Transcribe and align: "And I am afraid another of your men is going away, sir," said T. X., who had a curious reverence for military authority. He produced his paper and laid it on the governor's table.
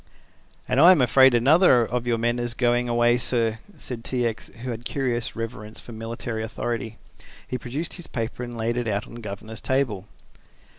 "And 0.67 0.79
I 0.81 0.91
am 0.93 0.99
afraid 0.99 1.35
another 1.35 1.85
of 1.85 2.07
your 2.07 2.17
men 2.17 2.39
is 2.39 2.55
going 2.55 2.89
away, 2.89 3.19
sir," 3.19 3.59
said 3.77 4.03
T. 4.03 4.25
X., 4.25 4.49
who 4.63 4.71
had 4.71 4.79
a 4.79 4.83
curious 4.83 5.35
reverence 5.35 5.79
for 5.79 5.91
military 5.91 6.41
authority. 6.41 6.97
He 7.47 7.59
produced 7.59 7.93
his 7.93 8.07
paper 8.07 8.41
and 8.41 8.57
laid 8.57 8.77
it 8.77 8.87
on 8.87 9.13
the 9.13 9.21
governor's 9.21 9.61
table. 9.61 10.07